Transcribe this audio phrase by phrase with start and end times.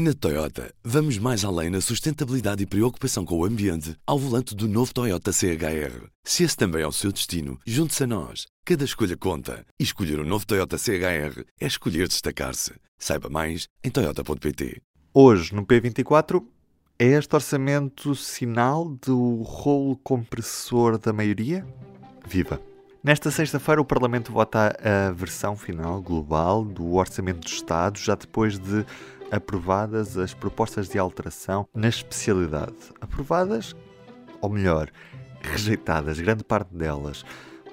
[0.00, 4.68] Na Toyota, vamos mais além na sustentabilidade e preocupação com o ambiente ao volante do
[4.68, 6.06] novo Toyota CHR.
[6.22, 8.46] Se esse também é o seu destino, junte-se a nós.
[8.64, 9.66] Cada escolha conta.
[9.76, 12.74] E escolher o um novo Toyota CHR é escolher destacar-se.
[12.96, 14.80] Saiba mais em Toyota.pt.
[15.12, 16.44] Hoje, no P24,
[16.96, 21.66] é este orçamento sinal do rolo compressor da maioria?
[22.24, 22.62] Viva!
[23.02, 28.58] Nesta sexta-feira, o Parlamento vota a versão final global do Orçamento do Estado, já depois
[28.58, 28.84] de
[29.30, 32.74] aprovadas as propostas de alteração na especialidade.
[33.00, 33.74] Aprovadas,
[34.40, 34.90] ou melhor,
[35.40, 37.24] rejeitadas, grande parte delas,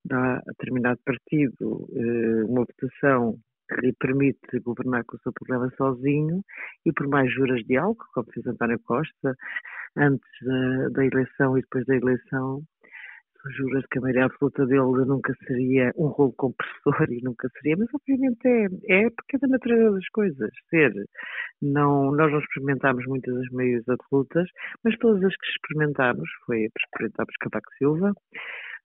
[0.05, 3.39] dá a determinado partido eh, uma votação
[3.69, 6.43] que lhe permite governar com o seu programa sozinho
[6.85, 9.35] e por mais juras de algo, como fez António Costa,
[9.97, 12.63] antes da, da eleição e depois da eleição,
[13.57, 17.89] juras que a maioria absoluta dele nunca seria um rolo compressor e nunca seria, mas
[17.95, 20.93] obviamente é, é porque é da natureza das coisas, ser.
[21.63, 24.49] Não, nós não experimentámos muitas das meias absolutas,
[24.85, 28.13] mas todas as que experimentámos, foi experimentámos Cavaco Silva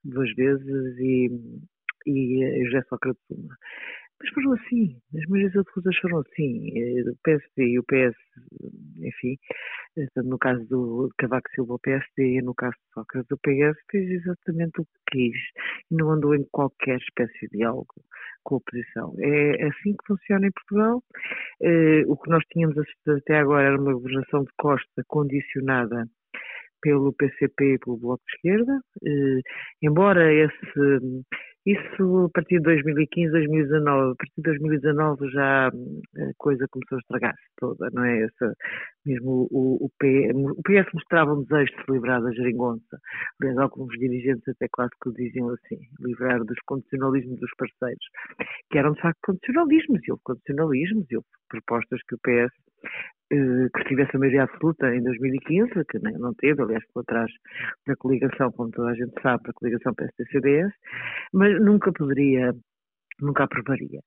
[0.03, 1.29] duas vezes e,
[2.07, 3.55] e José Sócrates uma.
[4.21, 6.69] Mas foram assim, as maiorias absolutas foram assim.
[7.09, 8.15] O PSD e o PS,
[8.99, 9.37] enfim,
[10.17, 14.09] no caso do Cavaco Silva, o PSD, e no caso de Sócrates, o PS fez
[14.11, 15.37] exatamente o que quis
[15.89, 17.95] e não andou em qualquer espécie de diálogo
[18.43, 19.15] com a oposição.
[19.19, 21.03] É assim que funciona em Portugal.
[21.61, 26.05] Eh, o que nós tínhamos assistido até agora era uma governação de Costa condicionada
[26.81, 29.41] pelo PCP e pelo Bloco de Esquerda, eh,
[29.81, 31.23] embora esse
[31.65, 34.11] isso a partir de 2015, 2019.
[34.11, 35.71] A partir de 2019 já a
[36.37, 38.23] coisa começou a estragar-se toda, não é?
[38.23, 38.53] Essa,
[39.05, 42.99] mesmo o, o, PS, o PS mostrava um desejo de se livrar da geringonça.
[43.39, 48.05] Aliás, alguns dirigentes até quase que o diziam assim, livrar dos condicionalismos dos parceiros,
[48.71, 52.53] que eram de facto condicionalismos, e houve condicionalismos, e houve propostas que o PS
[53.31, 57.31] eh, que tivesse a maioria absoluta em 2015, que não teve, aliás, ficou atrás
[57.87, 60.73] da coligação, como toda a gente sabe, da coligação PSD-CDS,
[61.33, 62.53] mas nunca poderia,
[63.21, 64.01] nunca aprovaria.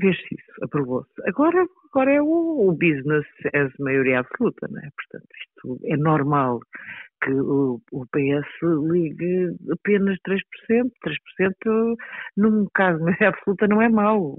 [0.00, 1.10] Fez-se isso, aprovou-se.
[1.26, 4.88] Agora, agora é o, o business as maioria absoluta, não é?
[4.94, 6.60] Portanto, isto é normal
[7.24, 8.48] que o, o PS
[8.90, 10.40] ligue apenas 3%.
[10.70, 11.96] 3%
[12.36, 14.38] num caso absoluta não é mau.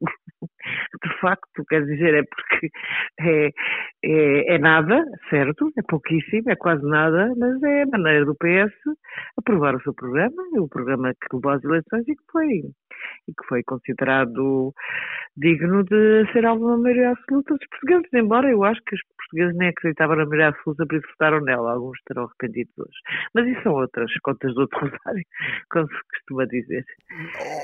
[1.19, 2.69] Facto, quer dizer, é porque
[3.19, 3.49] é,
[4.03, 8.73] é, é, nada, certo, é pouquíssimo, é quase nada, mas é a maneira do PS
[9.37, 12.47] aprovar o seu programa, o programa que levou às eleições e que foi,
[13.27, 14.73] e que foi considerado
[15.37, 19.69] digno de ser alguma maioria absoluta dos portugueses, embora eu acho que os portugueses nem
[19.69, 22.97] acreditavam na maioria absoluta, por isso votaram nela, alguns estarão arrependidos hoje.
[23.33, 25.25] Mas isso são outras contas do outro rosário,
[25.71, 26.85] como se costuma dizer.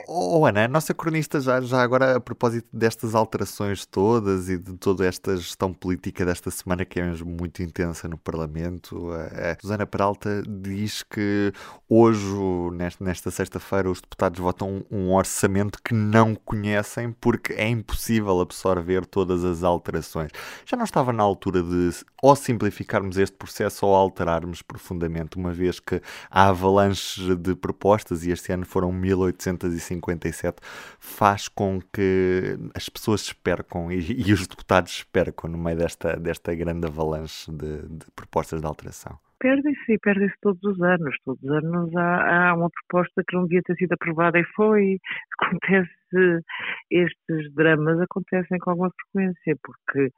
[0.08, 3.45] Oh, oh, Ana, a nossa cronista já, já agora, a propósito destas alterações
[3.92, 8.18] todas e de toda esta gestão política desta semana que é mesmo muito intensa no
[8.18, 11.52] Parlamento, a Susana Peralta diz que
[11.90, 12.26] hoje,
[12.74, 19.06] nesta, nesta sexta-feira, os deputados votam um orçamento que não conhecem porque é impossível absorver
[19.06, 20.32] todas as alterações.
[20.66, 21.92] Já não estava na altura de
[22.22, 28.32] ou simplificarmos este processo ou alterarmos profundamente, uma vez que a avalanche de propostas, e
[28.32, 30.58] este ano foram 1857,
[31.00, 36.54] faz com que as pessoas percam e, e os deputados percam no meio desta, desta
[36.56, 41.16] grande avalanche de, de propostas de alteração perdem-se e perdem-se todos os anos.
[41.24, 44.98] Todos os anos há, há, uma proposta que não devia ter sido aprovada e foi.
[45.40, 46.44] Acontece,
[46.90, 50.12] estes dramas acontecem com alguma frequência, porque,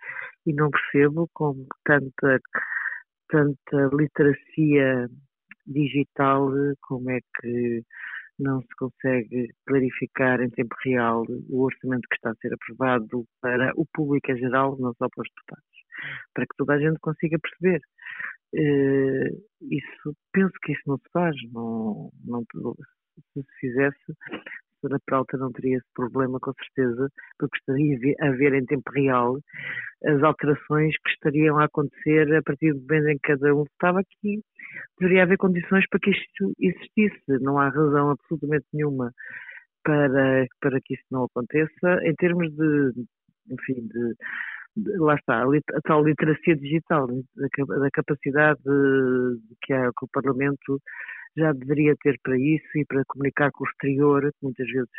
[0.45, 2.39] e não percebo como tanta,
[3.30, 5.09] tanta literacia
[5.65, 6.50] digital,
[6.81, 7.83] como é que
[8.39, 13.72] não se consegue clarificar em tempo real o orçamento que está a ser aprovado para
[13.75, 15.78] o público em geral, não só para os deputados,
[16.34, 17.81] para que toda a gente consiga perceber.
[18.54, 22.44] Uh, isso, penso que isso não se faz, não, não,
[23.34, 24.13] se se fizesse,
[24.94, 25.00] a Sra.
[25.06, 29.38] Peralta não teria esse problema, com certeza, porque estaria a ver em tempo real
[30.06, 34.00] as alterações que estariam a acontecer a partir do momento em que cada um estava
[34.00, 34.42] aqui.
[35.00, 39.12] Deveria haver condições para que isto existisse, não há razão absolutamente nenhuma
[39.84, 42.92] para, para que isso não aconteça, em termos de,
[43.50, 44.16] enfim, de
[45.00, 48.62] lá está, a tal literacia digital, da capacidade
[49.63, 50.80] que, é, que o Parlamento
[51.38, 54.89] já deveria ter para isso e para comunicar com o exterior, que muitas vezes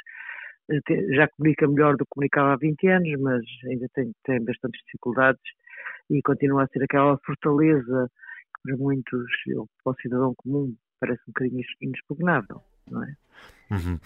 [0.70, 4.80] eh, já comunica melhor do que comunicava há 20 anos, mas ainda tem, tem bastantes
[4.84, 5.42] dificuldades
[6.10, 8.10] e continua a ser aquela fortaleza
[8.54, 9.26] que para muitos,
[9.82, 13.16] para o cidadão comum, parece um bocadinho inexpugnável, não é?
[13.70, 13.98] Uhum.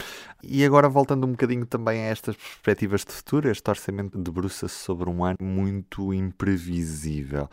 [0.42, 5.08] E agora voltando um bocadinho também a estas perspectivas de futuro, este orçamento debruça-se sobre
[5.08, 7.48] um ano muito imprevisível.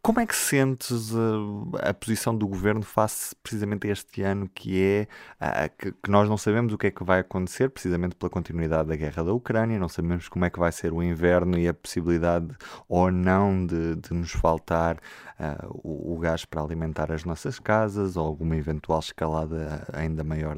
[0.00, 4.48] Como é que sentes a, eh, a, posição do governo face precisamente a este ano
[4.54, 5.08] que é
[5.40, 8.88] a, que, que, nós não sabemos o que é que vai acontecer, precisamente pela continuidade
[8.88, 11.74] da guerra da Ucrânia, não sabemos como é que vai ser o inverno e a
[11.74, 12.48] possibilidade
[12.88, 18.16] ou não de, de nos faltar uh, o, o, gás para alimentar as nossas casas
[18.16, 20.56] ou alguma eventual escalada ainda maior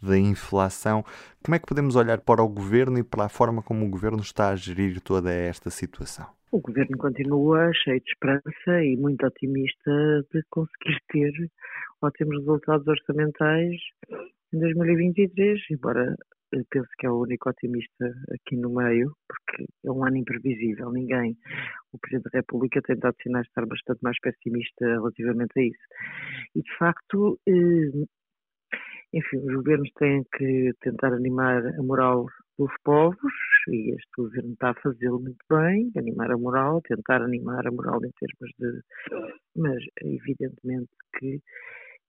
[0.00, 1.04] da inflação.
[1.44, 4.20] Como é que podemos olhar para o governo e para a forma como o governo
[4.20, 6.37] está a gerir toda esta situação?
[6.50, 11.32] O governo continua cheio de esperança e muito otimista de conseguir ter
[12.00, 13.76] ótimos resultados orçamentais
[14.54, 16.16] em 2023, embora
[16.70, 20.90] penso que é o único otimista aqui no meio, porque é um ano imprevisível.
[20.90, 21.36] Ninguém,
[21.92, 25.86] o Presidente da República, tem dado sinais de estar bastante mais pessimista relativamente a isso.
[26.54, 28.06] E, de facto, eh,
[29.12, 32.26] enfim, os governos têm que tentar animar a moral
[32.58, 33.32] dos povos
[33.68, 38.00] e este governo está a fazê-lo muito bem, animar a moral, tentar animar a moral
[38.04, 38.80] em termos de.
[39.56, 41.40] Mas evidentemente que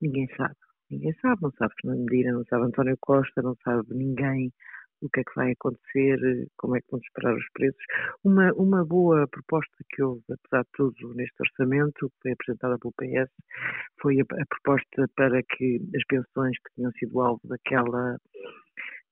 [0.01, 0.56] ninguém sabe.
[0.90, 4.51] Ninguém sabe, não sabe Fernando Medina, não sabe António Costa, não sabe ninguém
[5.01, 7.81] o que é que vai acontecer, como é que vão disparar os preços.
[8.24, 12.94] Uma, uma boa proposta que houve, apesar de tudo, neste orçamento, que foi apresentada pelo
[12.94, 13.31] PS,
[14.02, 18.18] foi a, a proposta para que as pensões que tinham sido alvo daquela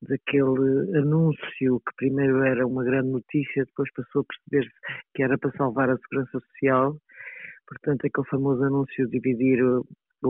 [0.01, 4.79] daquele anúncio que primeiro era uma grande notícia, depois passou a perceber-se
[5.13, 6.97] que era para salvar a segurança social.
[7.67, 9.85] Portanto, aquele famoso anúncio de dividir o,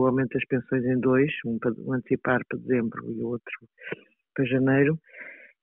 [0.06, 3.68] aumento das pensões em dois, um, para, um antecipar para dezembro e o outro
[4.34, 4.98] para janeiro,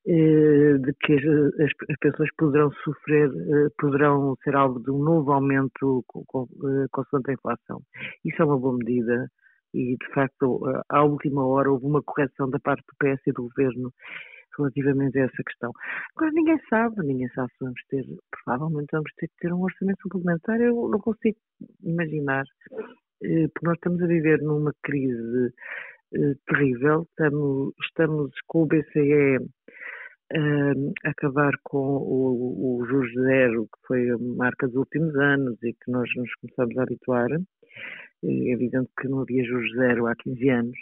[0.07, 5.31] eh, de que as, as, pessoas poderão sofrer, eh, poderão ser alvo de um novo
[5.31, 7.81] aumento eh, consoante a inflação.
[8.23, 9.27] Isso é uma boa medida
[9.75, 13.43] e, de facto, à última hora houve uma correção da parte do PS e do
[13.43, 13.91] Governo
[14.57, 15.71] relativamente a essa questão.
[16.15, 20.01] Agora, ninguém sabe, ninguém sabe se vamos ter, provavelmente vamos ter que ter um orçamento
[20.01, 21.37] suplementar, eu não consigo
[21.83, 22.45] imaginar,
[23.19, 25.53] porque nós estamos a viver numa crise
[26.47, 29.37] terrível, estamos, estamos com o BCE
[30.33, 35.73] uh, acabar com o, o juros zero, que foi a marca dos últimos anos e
[35.73, 37.29] que nós nos começamos a habituar.
[38.23, 40.77] É evidente que não havia juros zero há 15 anos.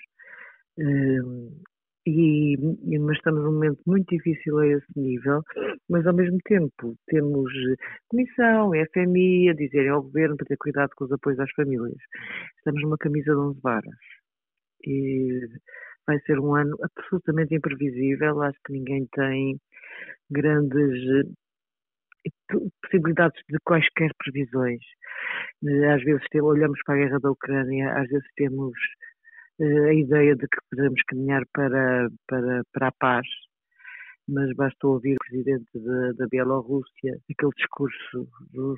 [0.78, 1.52] Uh,
[2.06, 2.58] e,
[3.00, 5.42] mas estamos num momento muito difícil a esse nível,
[5.90, 7.52] mas ao mesmo tempo temos
[8.10, 11.98] Comissão, FMI a dizerem ao Governo para ter cuidado com os apoios às famílias.
[12.58, 13.96] Estamos numa camisa de 11 varas.
[14.86, 15.48] E
[16.06, 18.42] vai ser um ano absolutamente imprevisível.
[18.42, 19.58] Acho que ninguém tem
[20.30, 21.26] grandes
[22.82, 24.82] possibilidades de quaisquer previsões.
[25.66, 28.74] Eh, às vezes olhamos para a guerra da Ucrânia, às vezes temos
[29.60, 33.28] eh, a ideia de que podemos caminhar para, para, para a paz,
[34.28, 38.28] mas basta ouvir o presidente da, da Bielorrússia, aquele discurso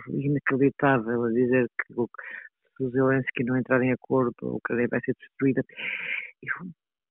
[0.09, 5.13] inacreditável a dizer que se o Zelensky não entrar em acordo, a Ucrânia vai ser
[5.19, 5.63] destruída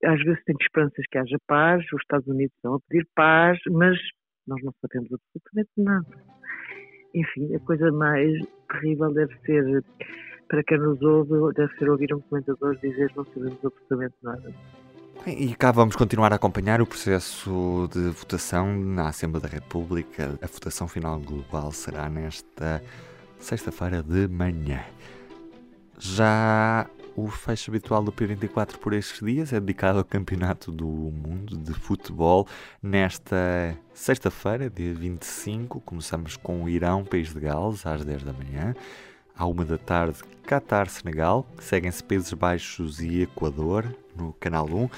[0.04, 3.98] às vezes tenho esperanças que haja paz, os Estados Unidos estão a pedir paz, mas
[4.46, 6.24] nós não sabemos absolutamente nada.
[7.14, 8.32] Enfim, a coisa mais
[8.70, 9.84] terrível deve ser,
[10.48, 14.52] para quem nos ouve, deve ser ouvir um comentador dizer não sabemos absolutamente nada.
[15.26, 20.38] E cá vamos continuar a acompanhar o processo de votação na Assembleia da República.
[20.42, 22.82] A votação final global será nesta
[23.38, 24.84] sexta-feira de manhã.
[25.98, 26.86] Já
[27.16, 31.73] o fecho habitual do P24 por estes dias é dedicado ao Campeonato do Mundo de
[31.73, 32.47] Futebol.
[32.83, 38.75] Nesta sexta-feira, dia 25, começamos com o Irão, País de Gales, às 10 da manhã.
[39.37, 41.47] À 1 da tarde, Qatar-Senegal.
[41.59, 44.88] Seguem-se Países Baixos e Equador, no Canal 1.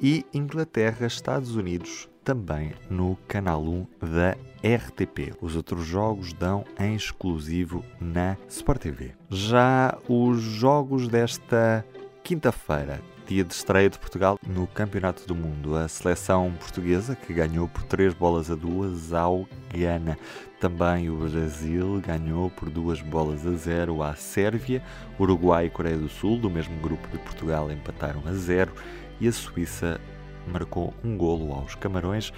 [0.00, 4.32] E Inglaterra-Estados Unidos, também no Canal 1 da
[4.64, 5.34] RTP.
[5.40, 9.12] Os outros jogos dão em exclusivo na Sport TV.
[9.28, 11.84] Já os jogos desta
[12.22, 15.76] quinta-feira, dia de estreia de Portugal no Campeonato do Mundo.
[15.76, 20.16] A seleção portuguesa que ganhou por 3 bolas a 2 ao Ghana.
[20.58, 24.82] Também o Brasil ganhou por 2 bolas a 0 à Sérvia.
[25.20, 28.72] Uruguai e Coreia do Sul, do mesmo grupo de Portugal, empataram a 0
[29.20, 30.00] e a Suíça
[30.48, 32.32] marcou um golo aos Camarões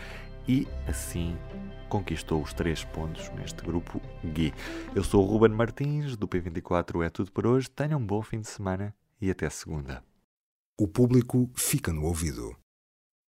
[0.48, 1.36] e assim
[1.88, 4.52] conquistou os três pontos neste grupo G.
[4.94, 7.70] Eu sou o Ruben Martins, do P24 é tudo por hoje.
[7.70, 10.02] Tenham um bom fim de semana e até segunda.
[10.78, 12.54] O público fica no ouvido.